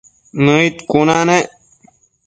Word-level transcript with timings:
Nëid 0.45 0.75
cuna 0.89 1.15
nec 1.29 1.47